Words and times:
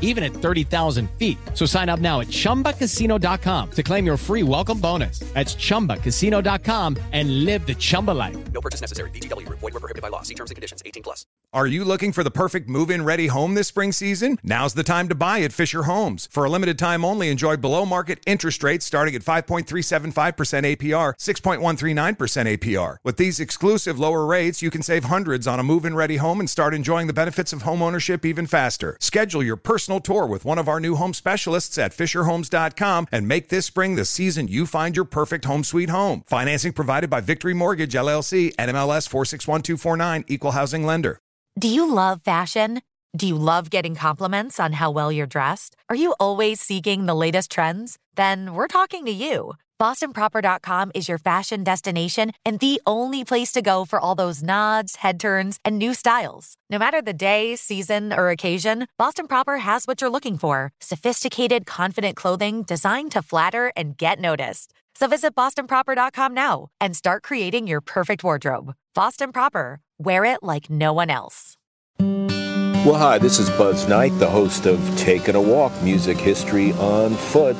even 0.00 0.24
at 0.24 0.32
30,000 0.32 1.08
feet. 1.12 1.38
So 1.54 1.64
sign 1.66 1.88
up 1.88 2.00
now 2.00 2.20
at 2.20 2.26
ChumbaCasino.com 2.26 3.70
to 3.70 3.82
claim 3.82 4.04
your 4.04 4.16
free 4.16 4.42
welcome 4.42 4.80
bonus. 4.80 5.20
That's 5.34 5.54
ChumbaCasino.com 5.54 6.96
and 7.12 7.44
live 7.44 7.66
the 7.66 7.74
Chumba 7.76 8.10
life. 8.10 8.36
No 8.52 8.60
purchase 8.60 8.80
necessary. 8.80 9.10
VGW. 9.10 9.48
Void 9.48 9.72
were 9.72 9.80
prohibited 9.80 10.02
by 10.02 10.08
law. 10.08 10.22
See 10.22 10.34
terms 10.34 10.50
and 10.50 10.56
conditions. 10.56 10.82
18 10.84 11.04
plus. 11.04 11.24
Are 11.52 11.66
you 11.66 11.84
looking 11.84 12.12
for 12.12 12.22
the 12.22 12.30
perfect 12.30 12.68
move-in 12.68 13.04
ready 13.04 13.26
home 13.26 13.54
this 13.54 13.66
spring 13.66 13.90
season? 13.90 14.38
Now's 14.44 14.74
the 14.74 14.84
time 14.84 15.08
to 15.08 15.16
buy 15.16 15.40
at 15.40 15.52
Fisher 15.52 15.82
Homes. 15.82 16.28
For 16.30 16.44
a 16.44 16.48
limited 16.48 16.78
time 16.78 17.04
only, 17.04 17.28
enjoy 17.28 17.56
below 17.56 17.84
market 17.84 18.20
interest 18.24 18.62
rates 18.62 18.86
starting 18.86 19.16
at 19.16 19.22
5.375% 19.22 20.12
APR, 20.12 21.12
6.139% 21.18 22.58
APR. 22.58 22.96
With 23.02 23.16
these 23.16 23.40
exclusive 23.40 23.98
lower 23.98 24.24
rates, 24.24 24.62
you 24.62 24.70
can 24.70 24.82
save 24.82 25.04
hundreds 25.04 25.48
on 25.48 25.58
a 25.58 25.64
move-in 25.64 25.96
ready 25.96 26.18
home 26.18 26.38
and 26.38 26.48
start 26.48 26.72
enjoying 26.72 27.08
the 27.08 27.12
benefits 27.12 27.52
of 27.52 27.62
home 27.62 27.82
ownership 27.82 28.24
even 28.24 28.46
faster. 28.46 28.96
Schedule 29.00 29.42
your 29.42 29.56
personal 29.56 29.89
tour 29.98 30.26
with 30.26 30.44
one 30.44 30.58
of 30.58 30.68
our 30.68 30.78
new 30.78 30.94
home 30.94 31.14
specialists 31.14 31.78
at 31.78 31.92
FisherHomes.com 31.92 33.08
and 33.10 33.26
make 33.26 33.48
this 33.48 33.66
spring 33.66 33.96
the 33.96 34.04
season 34.04 34.46
you 34.46 34.66
find 34.66 34.94
your 34.94 35.04
perfect 35.04 35.44
home 35.44 35.64
sweet 35.64 35.90
home. 35.90 36.22
Financing 36.26 36.72
provided 36.72 37.10
by 37.10 37.20
Victory 37.20 37.54
Mortgage 37.54 37.94
LLC, 37.94 38.54
NMLS 38.54 39.08
461249, 39.08 40.24
Equal 40.28 40.52
Housing 40.52 40.86
Lender. 40.86 41.18
Do 41.58 41.66
you 41.66 41.92
love 41.92 42.22
fashion? 42.22 42.80
Do 43.16 43.26
you 43.26 43.36
love 43.36 43.70
getting 43.70 43.96
compliments 43.96 44.60
on 44.60 44.74
how 44.74 44.92
well 44.92 45.10
you're 45.10 45.26
dressed? 45.26 45.74
Are 45.88 45.96
you 45.96 46.14
always 46.20 46.60
seeking 46.60 47.06
the 47.06 47.14
latest 47.14 47.50
trends? 47.50 47.98
Then 48.14 48.54
we're 48.54 48.68
talking 48.68 49.04
to 49.06 49.10
you. 49.10 49.54
BostonProper.com 49.80 50.90
is 50.94 51.08
your 51.08 51.16
fashion 51.16 51.64
destination 51.64 52.32
and 52.44 52.60
the 52.60 52.82
only 52.86 53.24
place 53.24 53.50
to 53.52 53.62
go 53.62 53.86
for 53.86 53.98
all 53.98 54.14
those 54.14 54.42
nods, 54.42 54.96
head 54.96 55.18
turns, 55.18 55.58
and 55.64 55.78
new 55.78 55.94
styles. 55.94 56.54
No 56.68 56.78
matter 56.78 57.00
the 57.00 57.14
day, 57.14 57.56
season, 57.56 58.12
or 58.12 58.28
occasion, 58.28 58.88
Boston 58.98 59.26
Proper 59.26 59.56
has 59.56 59.86
what 59.86 60.02
you're 60.02 60.10
looking 60.10 60.36
for 60.36 60.72
sophisticated, 60.80 61.64
confident 61.64 62.14
clothing 62.14 62.62
designed 62.62 63.12
to 63.12 63.22
flatter 63.22 63.72
and 63.74 63.96
get 63.96 64.18
noticed. 64.18 64.74
So 64.96 65.06
visit 65.08 65.34
BostonProper.com 65.34 66.34
now 66.34 66.68
and 66.78 66.94
start 66.94 67.22
creating 67.22 67.66
your 67.66 67.80
perfect 67.80 68.22
wardrobe. 68.22 68.74
Boston 68.94 69.32
Proper, 69.32 69.80
wear 69.98 70.26
it 70.26 70.42
like 70.42 70.68
no 70.68 70.92
one 70.92 71.08
else. 71.08 71.56
Well, 71.98 72.96
hi, 72.96 73.16
this 73.16 73.38
is 73.38 73.48
Buzz 73.50 73.88
Knight, 73.88 74.12
the 74.18 74.28
host 74.28 74.66
of 74.66 74.78
Taking 74.98 75.36
a 75.36 75.40
Walk 75.40 75.72
Music 75.82 76.18
History 76.18 76.72
on 76.72 77.14
Foot 77.14 77.56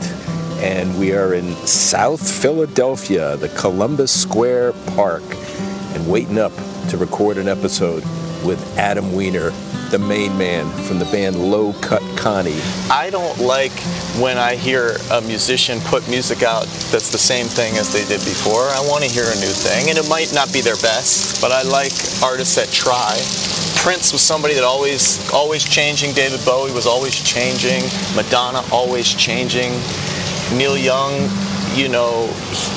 and 0.62 0.98
we 0.98 1.14
are 1.14 1.32
in 1.32 1.54
South 1.66 2.20
Philadelphia, 2.20 3.36
the 3.38 3.48
Columbus 3.50 4.12
Square 4.12 4.72
Park, 4.94 5.22
and 5.94 6.10
waiting 6.10 6.38
up 6.38 6.52
to 6.90 6.98
record 6.98 7.38
an 7.38 7.48
episode 7.48 8.04
with 8.44 8.62
Adam 8.78 9.14
Weiner, 9.14 9.50
the 9.90 9.98
main 9.98 10.36
man 10.36 10.70
from 10.84 10.98
the 10.98 11.06
band 11.06 11.36
Low 11.36 11.72
Cut 11.80 12.02
Connie. 12.16 12.60
I 12.90 13.08
don't 13.10 13.38
like 13.38 13.72
when 14.20 14.36
I 14.36 14.54
hear 14.54 14.98
a 15.10 15.22
musician 15.22 15.80
put 15.80 16.08
music 16.10 16.42
out 16.42 16.66
that's 16.92 17.10
the 17.10 17.18
same 17.18 17.46
thing 17.46 17.76
as 17.78 17.90
they 17.92 18.04
did 18.04 18.20
before. 18.20 18.68
I 18.68 18.80
want 18.86 19.02
to 19.02 19.10
hear 19.10 19.24
a 19.24 19.40
new 19.40 19.52
thing, 19.52 19.88
and 19.88 19.96
it 19.96 20.08
might 20.10 20.32
not 20.34 20.52
be 20.52 20.60
their 20.60 20.76
best, 20.76 21.40
but 21.40 21.52
I 21.52 21.62
like 21.62 21.92
artists 22.22 22.56
that 22.56 22.68
try. 22.70 23.16
Prince 23.82 24.12
was 24.12 24.20
somebody 24.20 24.52
that 24.54 24.64
always 24.64 25.32
always 25.32 25.64
changing. 25.64 26.12
David 26.12 26.44
Bowie 26.44 26.70
was 26.70 26.86
always 26.86 27.18
changing. 27.18 27.82
Madonna 28.14 28.62
always 28.70 29.08
changing. 29.08 29.72
Neil 30.56 30.76
Young, 30.76 31.12
you 31.74 31.88
know, 31.88 32.26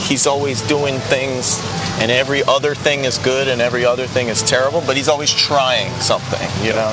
he's 0.08 0.28
always 0.28 0.62
doing 0.68 1.00
things 1.00 1.60
and 2.00 2.12
every 2.12 2.44
other 2.44 2.76
thing 2.76 3.06
is 3.06 3.18
good 3.20 3.48
and 3.48 3.62
every 3.62 3.86
other 3.86 4.08
thing 4.08 4.28
is 4.28 4.44
terrible, 4.44 4.82
but 4.86 4.98
he's 4.98 5.08
always 5.08 5.34
trying 5.34 5.92
something, 5.94 6.50
you 6.66 6.74
know. 6.74 6.90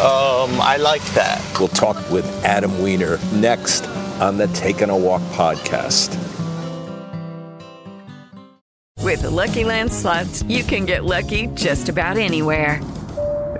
Um, 0.00 0.60
I 0.60 0.76
like 0.80 1.04
that. 1.14 1.40
We'll 1.58 1.68
talk 1.68 1.96
with 2.10 2.26
Adam 2.44 2.82
Weiner 2.82 3.18
next 3.34 3.86
on 4.20 4.36
the 4.36 4.46
Taking 4.48 4.90
a 4.90 4.96
Walk 4.96 5.22
podcast. 5.32 6.18
With 9.00 9.22
the 9.22 9.30
Lucky 9.30 9.64
Land 9.64 9.92
slots, 9.92 10.42
you 10.44 10.62
can 10.62 10.86
get 10.86 11.04
lucky 11.04 11.48
just 11.48 11.88
about 11.88 12.16
anywhere. 12.16 12.80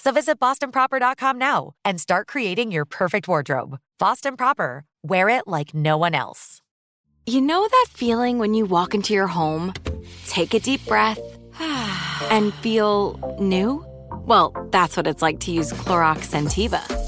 So 0.00 0.12
visit 0.12 0.38
BostonProper.com 0.38 1.38
now 1.38 1.72
and 1.84 2.00
start 2.00 2.26
creating 2.28 2.70
your 2.70 2.84
perfect 2.84 3.28
wardrobe. 3.28 3.78
Boston 3.98 4.36
Proper, 4.36 4.84
wear 5.02 5.28
it 5.28 5.48
like 5.48 5.74
no 5.74 5.96
one 5.96 6.14
else. 6.14 6.60
You 7.26 7.40
know 7.40 7.66
that 7.68 7.86
feeling 7.92 8.38
when 8.38 8.54
you 8.54 8.64
walk 8.64 8.94
into 8.94 9.12
your 9.12 9.26
home, 9.26 9.74
take 10.26 10.54
a 10.54 10.60
deep 10.60 10.84
breath, 10.86 11.20
and 12.30 12.54
feel 12.54 13.36
new? 13.40 13.84
Well, 14.24 14.54
that's 14.70 14.96
what 14.96 15.06
it's 15.06 15.22
like 15.22 15.40
to 15.40 15.50
use 15.50 15.72
Clorox 15.72 16.28
Scentiva. 16.28 17.07